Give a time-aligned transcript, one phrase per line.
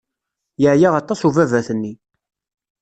[0.61, 1.93] Yeɛya aṭas ubabat-nni.